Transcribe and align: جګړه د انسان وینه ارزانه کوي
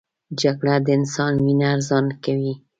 جګړه 0.41 0.75
د 0.85 0.87
انسان 0.97 1.33
وینه 1.43 1.65
ارزانه 1.75 2.13
کوي 2.23 2.53